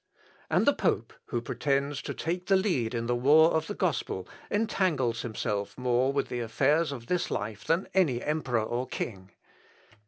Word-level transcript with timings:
And 0.49 0.65
the 0.65 0.73
pope, 0.73 1.13
who 1.27 1.41
pretends 1.43 2.01
to 2.01 2.15
take 2.15 2.47
the 2.47 2.55
lead 2.55 2.95
in 2.95 3.05
the 3.05 3.15
war 3.15 3.51
of 3.51 3.67
the 3.67 3.75
gospel, 3.75 4.27
entangles 4.49 5.21
himself 5.21 5.77
more 5.77 6.11
with 6.11 6.27
the 6.27 6.39
affairs 6.39 6.91
of 6.91 7.05
this 7.05 7.29
life 7.29 7.63
than 7.65 7.87
any 7.93 8.19
emperor 8.19 8.63
or 8.63 8.87
king. 8.87 9.29